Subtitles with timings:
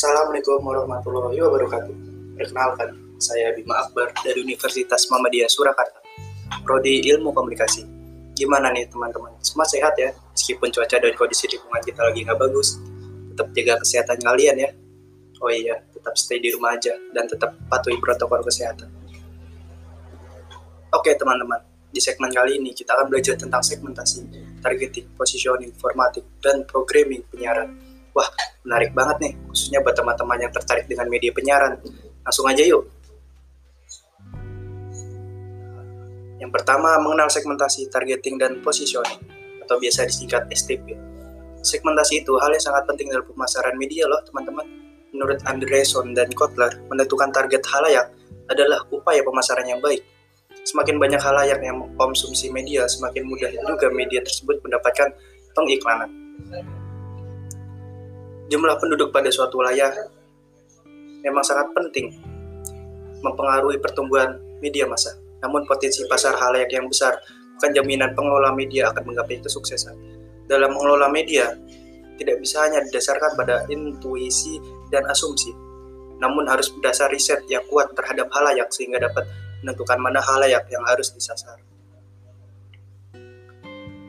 [0.00, 1.92] Assalamualaikum warahmatullahi wabarakatuh.
[2.32, 6.00] Perkenalkan, saya Bima Akbar dari Universitas Muhammadiyah Surakarta,
[6.64, 7.84] Prodi Ilmu Komunikasi.
[8.32, 9.36] Gimana nih teman-teman?
[9.44, 10.08] Semua sehat ya?
[10.32, 12.80] Meskipun cuaca dan kondisi lingkungan kita lagi nggak bagus,
[13.28, 14.70] tetap jaga kesehatan kalian ya.
[15.44, 18.88] Oh iya, tetap stay di rumah aja dan tetap patuhi protokol kesehatan.
[20.96, 21.60] Oke teman-teman,
[21.92, 24.24] di segmen kali ini kita akan belajar tentang segmentasi,
[24.64, 27.89] targeting, positioning, formatting, dan programming penyiaran.
[28.10, 28.28] Wah,
[28.66, 31.78] menarik banget nih, khususnya buat teman-teman yang tertarik dengan media penyiaran.
[32.26, 32.86] Langsung aja yuk.
[36.40, 39.20] Yang pertama, mengenal segmentasi, targeting, dan positioning,
[39.60, 40.96] atau biasa disingkat STP.
[41.60, 44.64] Segmentasi itu hal yang sangat penting dalam pemasaran media loh, teman-teman.
[45.12, 48.08] Menurut Andreson dan Kotler, menentukan target halayak
[48.48, 50.00] adalah upaya pemasaran yang baik
[50.60, 55.08] Semakin banyak halayak yang mengkonsumsi media, semakin mudah juga media tersebut mendapatkan
[55.56, 56.10] pengiklanan.
[58.50, 59.94] Jumlah penduduk pada suatu wilayah
[61.22, 62.10] memang sangat penting
[63.22, 65.14] mempengaruhi pertumbuhan media massa.
[65.38, 67.14] Namun potensi pasar halayak yang besar
[67.56, 69.94] bukan jaminan pengelola media akan menggapai kesuksesan.
[70.50, 71.54] Dalam mengelola media,
[72.18, 74.58] tidak bisa hanya didasarkan pada intuisi
[74.90, 75.54] dan asumsi,
[76.18, 79.30] namun harus berdasar riset yang kuat terhadap halayak sehingga dapat
[79.62, 81.56] menentukan mana halayak yang harus disasar.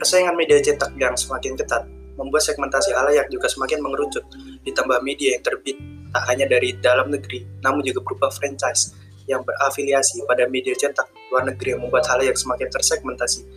[0.01, 4.25] Persaingan media cetak yang semakin ketat membuat segmentasi halayak juga semakin mengerucut,
[4.67, 5.77] ditambah media yang terbit
[6.11, 8.91] tak hanya dari dalam negeri, namun juga berupa franchise
[9.29, 13.47] yang berafiliasi pada media cetak luar negeri yang membuat halayak semakin tersegmentasi.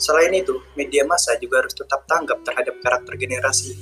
[0.00, 3.76] Selain itu, media massa juga harus tetap tanggap terhadap karakter generasi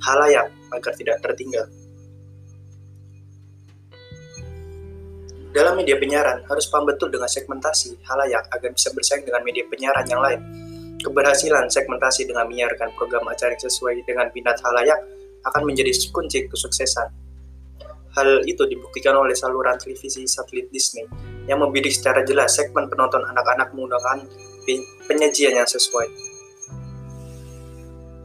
[0.00, 1.68] halayak agar tidak tertinggal.
[5.52, 10.06] Dalam media penyiaran, harus paham betul dengan segmentasi halayak agar bisa bersaing dengan media penyiaran
[10.08, 10.40] yang lain.
[10.98, 14.98] Keberhasilan segmentasi dengan menyiarkan program acara yang sesuai dengan minat halayak
[15.46, 17.08] akan menjadi kunci kesuksesan.
[18.18, 21.06] Hal itu dibuktikan oleh saluran televisi satelit Disney
[21.46, 24.26] yang membidik secara jelas segmen penonton anak-anak menggunakan
[25.06, 26.08] penyajian yang sesuai.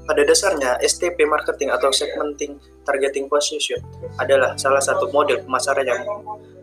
[0.03, 3.79] Pada dasarnya, STP marketing atau segmenting targeting position
[4.19, 6.03] adalah salah satu model pemasaran yang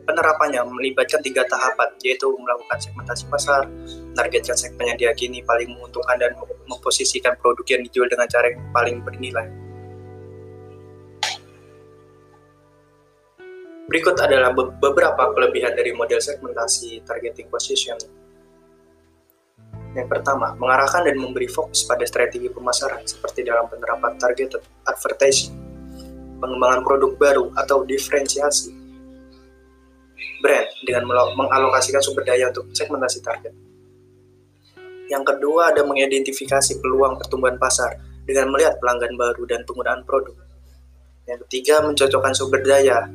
[0.08, 3.68] Penerapannya melibatkan tiga tahapan, yaitu melakukan segmentasi pasar,
[4.16, 6.32] menargetkan segmen yang diyakini paling menguntungkan dan
[6.66, 9.46] memposisikan produk yang dijual dengan cara yang paling bernilai.
[13.90, 17.98] Berikut adalah beberapa kelebihan dari model segmentasi targeting position.
[19.98, 25.58] Yang pertama, mengarahkan dan memberi fokus pada strategi pemasaran seperti dalam penerapan targeted advertising,
[26.38, 28.70] pengembangan produk baru atau diferensiasi,
[30.41, 31.04] brand dengan
[31.36, 33.53] mengalokasikan sumber daya untuk segmentasi target.
[35.10, 40.38] Yang kedua ada mengidentifikasi peluang pertumbuhan pasar dengan melihat pelanggan baru dan penggunaan produk.
[41.26, 43.10] Yang ketiga mencocokkan sumber daya,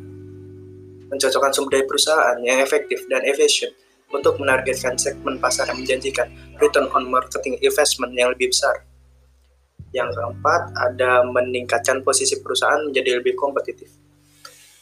[1.07, 3.71] mencocokkan sumber daya perusahaan yang efektif dan efisien
[4.11, 6.27] untuk menargetkan segmen pasar yang menjanjikan
[6.59, 8.83] return on marketing investment yang lebih besar.
[9.95, 13.87] Yang keempat, ada meningkatkan posisi perusahaan menjadi lebih kompetitif.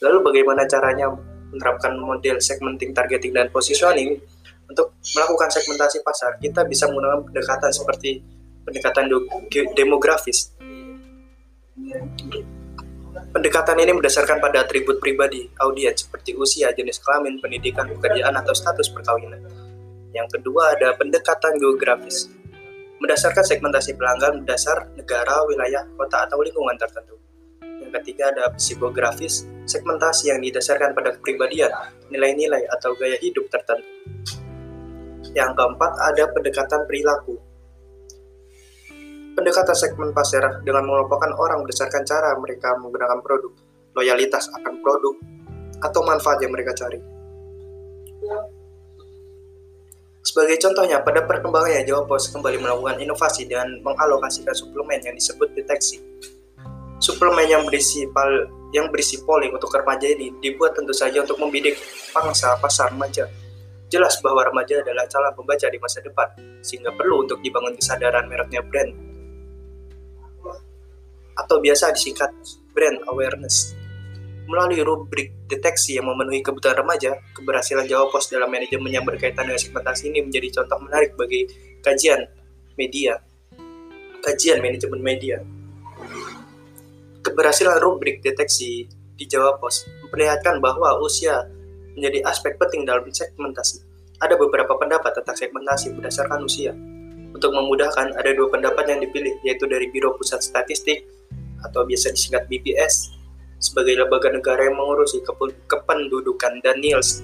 [0.01, 1.13] Lalu bagaimana caranya
[1.53, 4.17] menerapkan model segmenting, targeting, dan positioning
[4.67, 8.25] untuk melakukan segmentasi pasar, kita bisa menggunakan pendekatan seperti
[8.65, 9.05] pendekatan
[9.77, 10.55] demografis.
[13.33, 18.89] Pendekatan ini berdasarkan pada atribut pribadi audiens seperti usia, jenis kelamin, pendidikan, pekerjaan, atau status
[18.93, 19.41] perkawinan.
[20.13, 22.29] Yang kedua ada pendekatan geografis.
[23.01, 27.17] Mendasarkan segmentasi pelanggan berdasar negara, wilayah, kota, atau lingkungan tertentu.
[27.93, 31.69] Ketiga ada psikografis, segmentasi yang didasarkan pada kepribadian,
[32.09, 33.85] nilai-nilai atau gaya hidup tertentu.
[35.37, 37.37] Yang keempat, ada pendekatan perilaku.
[39.37, 43.53] Pendekatan segmen pasar dengan mengelompokkan orang berdasarkan cara mereka menggunakan produk,
[43.93, 45.13] loyalitas akan produk,
[45.85, 46.97] atau manfaat yang mereka cari.
[50.23, 56.01] Sebagai contohnya, pada perkembangannya Jawa Pos kembali melakukan inovasi dan mengalokasikan suplemen yang disebut deteksi.
[57.03, 61.75] Suplemen yang berisi pal yang berisi polling untuk remaja ini dibuat tentu saja untuk membidik
[62.15, 63.27] pangsa pasar remaja.
[63.91, 66.31] Jelas bahwa remaja adalah calon pembaca di masa depan,
[66.63, 68.95] sehingga perlu untuk dibangun kesadaran mereknya brand.
[71.35, 72.31] Atau biasa disingkat
[72.71, 73.75] brand awareness.
[74.47, 79.59] Melalui rubrik deteksi yang memenuhi kebutuhan remaja, keberhasilan Jawa Pos dalam manajemen yang berkaitan dengan
[79.59, 81.51] segmentasi ini menjadi contoh menarik bagi
[81.83, 82.31] kajian
[82.79, 83.19] media,
[84.23, 85.43] kajian manajemen media.
[87.23, 88.85] Keberhasilan rubrik deteksi
[89.15, 91.47] di Jawa Pos memperlihatkan bahwa usia
[91.95, 93.79] menjadi aspek penting dalam segmentasi.
[94.19, 96.75] Ada beberapa pendapat tentang segmentasi berdasarkan usia.
[97.33, 101.07] Untuk memudahkan, ada dua pendapat yang dipilih, yaitu dari Biro Pusat Statistik
[101.63, 103.15] atau biasa disingkat BPS
[103.57, 105.23] sebagai lembaga negara yang mengurusi
[105.71, 107.23] kependudukan Daniels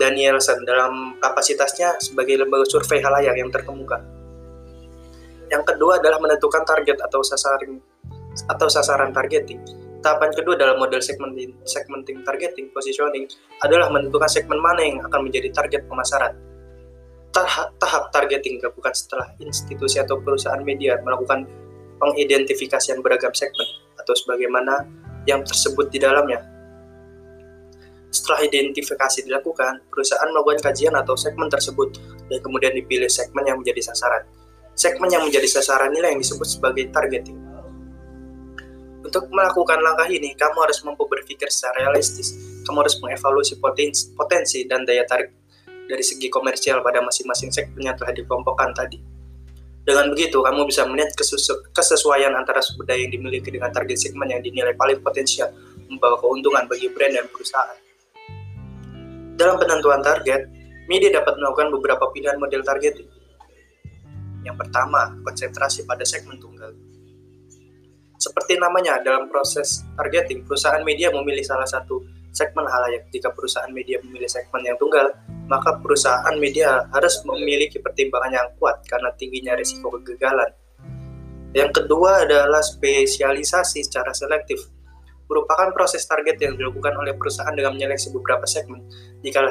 [0.00, 4.00] Danielson dalam kapasitasnya sebagai lembaga survei halayak yang terkemuka.
[5.50, 7.82] Yang kedua adalah menentukan target atau sasaran
[8.46, 9.58] atau sasaran targeting.
[10.00, 13.28] Tahapan kedua dalam model segmenting, segmenting targeting positioning
[13.60, 16.32] adalah menentukan segmen mana yang akan menjadi target pemasaran.
[17.30, 21.44] Tahap, tahap targeting dilakukan setelah institusi atau perusahaan media melakukan
[22.00, 23.68] pengidentifikasian beragam segmen
[24.00, 24.88] atau sebagaimana
[25.28, 26.40] yang tersebut di dalamnya.
[28.10, 33.92] Setelah identifikasi dilakukan, perusahaan melakukan kajian atau segmen tersebut dan kemudian dipilih segmen yang menjadi
[33.92, 34.26] sasaran.
[34.74, 37.36] Segmen yang menjadi sasaran inilah yang disebut sebagai targeting.
[39.00, 42.36] Untuk melakukan langkah ini, kamu harus mampu berpikir secara realistis.
[42.62, 45.32] Kamu harus mengevaluasi potensi, potensi dan daya tarik
[45.90, 49.00] dari segi komersial pada masing-masing segmen yang telah dikelompokkan tadi.
[49.80, 51.10] Dengan begitu, kamu bisa melihat
[51.74, 55.50] kesesuaian antara sumber daya yang dimiliki dengan target segmen yang dinilai paling potensial
[55.90, 57.78] membawa keuntungan bagi brand dan perusahaan.
[59.34, 60.46] Dalam penentuan target,
[60.86, 63.08] media dapat melakukan beberapa pilihan model targeting.
[64.44, 66.72] Yang pertama, konsentrasi pada segmen tunggal.
[68.20, 73.08] Seperti namanya, dalam proses targeting, perusahaan media memilih salah satu segmen halayak.
[73.08, 75.08] Jika perusahaan media memilih segmen yang tunggal,
[75.48, 80.52] maka perusahaan media harus memiliki pertimbangan yang kuat karena tingginya risiko kegagalan.
[81.50, 84.62] Yang kedua adalah spesialisasi secara selektif.
[85.26, 88.82] Merupakan proses target yang dilakukan oleh perusahaan dengan menyeleksi beberapa segmen.
[89.22, 89.46] Jika,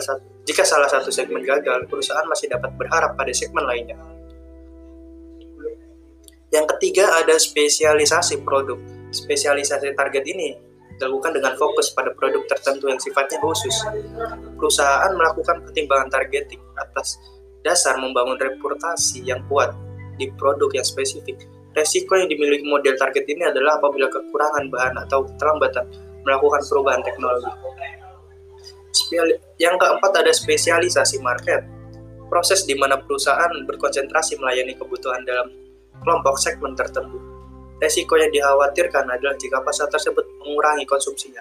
[0.46, 3.96] jika salah satu segmen gagal, perusahaan masih dapat berharap pada segmen lainnya.
[6.50, 8.78] Yang ketiga ada spesialisasi produk.
[9.10, 10.58] Spesialisasi target ini
[10.98, 13.74] dilakukan dengan fokus pada produk tertentu yang sifatnya khusus.
[14.58, 17.22] Perusahaan melakukan pertimbangan targeting atas
[17.64, 19.72] dasar membangun reputasi yang kuat
[20.20, 21.40] di produk yang spesifik.
[21.78, 25.86] Resiko yang dimiliki model target ini adalah apabila kekurangan bahan atau keterlambatan
[26.26, 27.54] melakukan perubahan teknologi.
[29.62, 31.64] Yang keempat ada spesialisasi market.
[32.30, 35.50] Proses di mana perusahaan berkonsentrasi melayani kebutuhan dalam
[36.04, 37.20] kelompok segmen tertentu
[37.80, 41.40] Resiko yang dikhawatirkan adalah jika pasar tersebut mengurangi konsumsinya.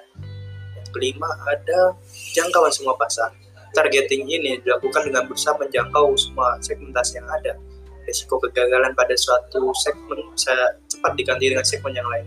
[0.78, 1.98] Yang kelima, ada
[2.30, 3.34] jangkauan semua pasar.
[3.74, 7.58] Targeting ini dilakukan dengan berusaha menjangkau semua segmentasi yang ada.
[8.06, 10.54] Resiko kegagalan pada suatu segmen bisa
[10.86, 12.26] cepat diganti dengan segmen yang lain.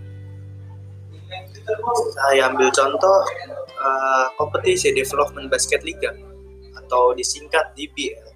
[2.12, 3.18] Saya ambil contoh
[3.80, 6.12] uh, kompetisi Development Basket Liga
[6.76, 8.31] atau disingkat DBL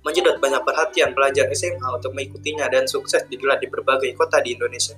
[0.00, 4.96] menyedot banyak perhatian pelajar SMA untuk mengikutinya dan sukses digelar di berbagai kota di Indonesia.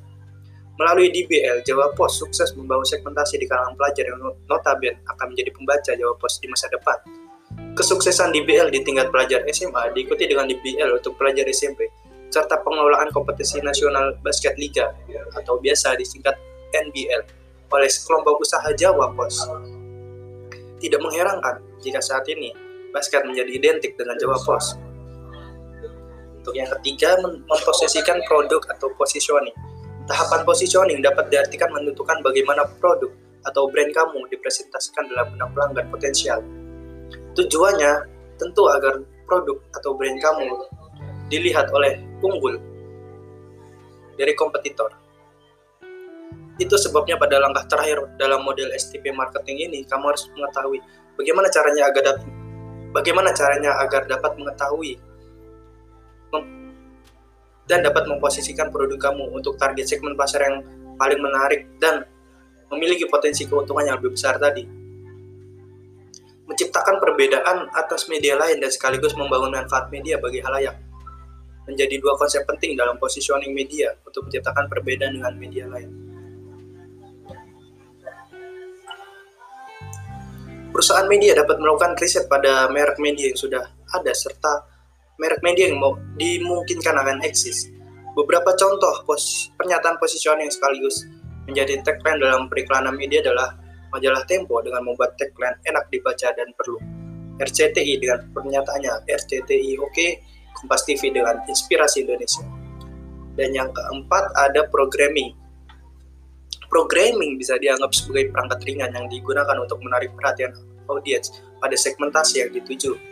[0.80, 4.18] Melalui DBL, Jawa Pos sukses membangun segmentasi di kalangan pelajar yang
[4.48, 6.96] notabene akan menjadi pembaca Jawa Pos di masa depan.
[7.76, 11.86] Kesuksesan DBL di tingkat pelajar SMA diikuti dengan DBL untuk pelajar SMP,
[12.32, 14.96] serta pengelolaan kompetisi nasional basket liga
[15.36, 16.32] atau biasa disingkat
[16.72, 17.22] NBL
[17.68, 19.44] oleh sekelompok usaha Jawa Pos.
[20.80, 22.52] Tidak mengherankan jika saat ini
[22.92, 24.91] basket menjadi identik dengan Jawa Pos.
[26.42, 29.54] Untuk yang ketiga, memposisikan produk atau positioning
[30.02, 33.10] Tahapan positioning dapat diartikan menentukan bagaimana produk
[33.46, 36.42] atau brand kamu dipresentasikan dalam benak pelanggan potensial.
[37.38, 38.98] Tujuannya tentu agar
[39.30, 40.46] produk atau brand kamu
[41.30, 42.58] dilihat oleh unggul
[44.18, 44.90] dari kompetitor.
[46.58, 50.82] Itu sebabnya pada langkah terakhir dalam model STP marketing ini, kamu harus mengetahui
[51.14, 52.26] bagaimana caranya agar dapat
[52.90, 54.98] bagaimana caranya agar dapat mengetahui
[57.66, 60.56] dan dapat memposisikan produk kamu untuk target segmen pasar yang
[60.98, 62.04] paling menarik dan
[62.72, 64.64] memiliki potensi keuntungan yang lebih besar tadi.
[66.48, 70.76] Menciptakan perbedaan atas media lain dan sekaligus membangun manfaat media bagi halayak
[71.62, 75.90] menjadi dua konsep penting dalam positioning media untuk menciptakan perbedaan dengan media lain.
[80.72, 83.62] Perusahaan media dapat melakukan riset pada merek media yang sudah
[83.92, 84.71] ada serta
[85.22, 87.70] merek media yang mau dimungkinkan akan eksis.
[88.18, 91.06] Beberapa contoh pos, pernyataan positioning sekaligus
[91.46, 93.54] menjadi tagline dalam periklanan media adalah
[93.94, 96.82] majalah Tempo dengan membuat tagline enak dibaca dan perlu.
[97.38, 100.20] RCTI dengan pernyataannya RCTI oke, okay,
[100.52, 102.44] Kompas TV dengan inspirasi Indonesia.
[103.38, 105.32] Dan yang keempat ada programming.
[106.68, 110.52] Programming bisa dianggap sebagai perangkat ringan yang digunakan untuk menarik perhatian
[110.92, 113.11] audiens pada segmentasi yang dituju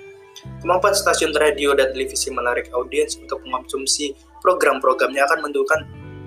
[0.61, 5.81] Kemampuan stasiun radio dan televisi menarik audiens untuk mengonsumsi program-programnya akan menentukan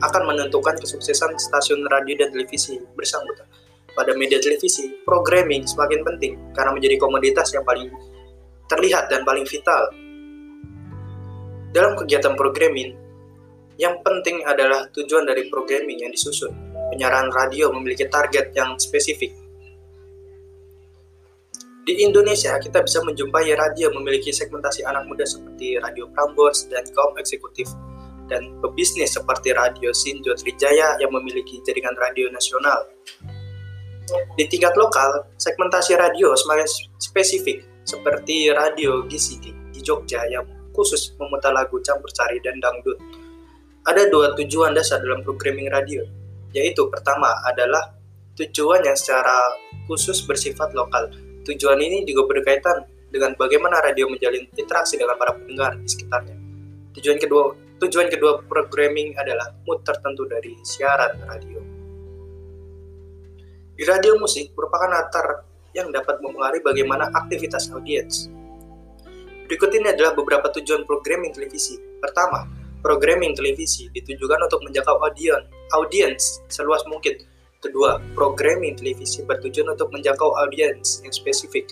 [0.04, 3.48] akan menentukan kesuksesan stasiun radio dan televisi bersangkutan.
[3.94, 7.94] Pada media televisi, programming semakin penting karena menjadi komoditas yang paling
[8.66, 9.94] terlihat dan paling vital.
[11.74, 12.98] Dalam kegiatan programming,
[13.78, 16.54] yang penting adalah tujuan dari programming yang disusun.
[16.94, 19.43] Penyiaran radio memiliki target yang spesifik.
[21.84, 27.12] Di Indonesia, kita bisa menjumpai radio memiliki segmentasi anak muda seperti Radio Prambors dan kaum
[27.20, 27.68] eksekutif,
[28.32, 32.88] dan pebisnis seperti Radio Sinjo Trijaya yang memiliki jaringan radio nasional.
[34.40, 36.68] Di tingkat lokal, segmentasi radio semakin
[37.04, 42.96] spesifik, seperti Radio GCD di Jogja yang khusus memutar lagu campur sari dan dangdut.
[43.84, 46.08] Ada dua tujuan dasar dalam programming radio,
[46.56, 47.92] yaitu pertama adalah
[48.40, 49.36] tujuan yang secara
[49.92, 51.12] khusus bersifat lokal,
[51.44, 56.36] Tujuan ini juga berkaitan dengan bagaimana radio menjalin interaksi dengan para pendengar di sekitarnya.
[56.98, 61.60] Tujuan kedua, tujuan kedua programming adalah mood tertentu dari siaran radio.
[63.74, 68.30] Di radio musik merupakan latar yang dapat mempengaruhi bagaimana aktivitas audiens.
[69.50, 71.76] Berikut ini adalah beberapa tujuan programming televisi.
[72.00, 72.46] Pertama,
[72.86, 77.20] programming televisi ditujukan untuk menjangkau audiens, audiens seluas mungkin
[77.64, 81.72] Kedua, programming televisi bertujuan untuk menjangkau audiens yang spesifik.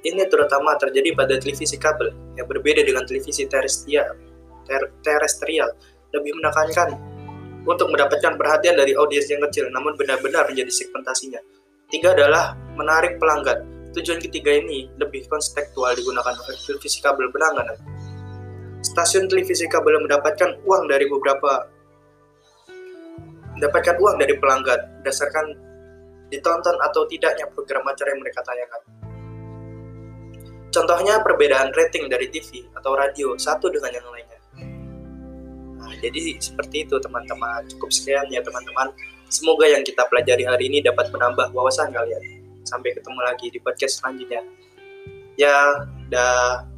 [0.00, 4.16] Ini terutama terjadi pada televisi kabel yang berbeda dengan televisi terestrial.
[4.64, 5.68] Ter terestrial
[6.16, 6.96] lebih menekankan
[7.68, 11.44] untuk mendapatkan perhatian dari audiens yang kecil, namun benar-benar menjadi segmentasinya.
[11.92, 13.92] Tiga adalah menarik pelanggan.
[13.92, 17.76] Tujuan ketiga ini lebih konstektual digunakan oleh televisi kabel berlangganan.
[18.80, 21.68] Stasiun televisi kabel mendapatkan uang dari beberapa
[23.58, 25.46] mendapatkan uang dari pelanggan berdasarkan
[26.30, 28.82] ditonton atau tidaknya program acara yang mereka tayangkan.
[30.68, 34.38] Contohnya perbedaan rating dari TV atau radio satu dengan yang lainnya.
[35.80, 37.64] Nah, jadi seperti itu teman-teman.
[37.72, 38.92] Cukup sekian ya teman-teman.
[39.32, 42.20] Semoga yang kita pelajari hari ini dapat menambah wawasan kalian.
[42.68, 44.44] Sampai ketemu lagi di podcast selanjutnya.
[45.40, 46.77] Ya, dah.